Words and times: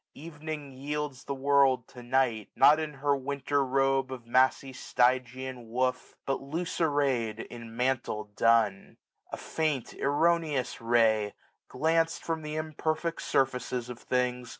Evening 0.15 0.71
yields 0.71 1.25
The 1.25 1.35
world 1.35 1.87
to 1.89 2.01
Night; 2.01 2.49
not 2.55 2.79
in 2.79 2.95
her 2.95 3.15
winter 3.15 3.63
robe 3.63 4.11
Of 4.11 4.25
massy 4.25 4.73
Stygian 4.73 5.69
woof, 5.69 6.17
but 6.25 6.41
loose 6.41 6.81
array'd 6.81 7.37
1685 7.37 7.61
In 7.61 7.77
mantle 7.77 8.23
dun. 8.35 8.97
A 9.31 9.37
faint 9.37 9.93
erroneous 9.93 10.81
ray, 10.81 11.35
GlancM 11.69 12.19
from 12.19 12.41
th* 12.41 12.57
imperfect 12.57 13.21
surfaces 13.21 13.89
of 13.91 13.99
things. 13.99 14.49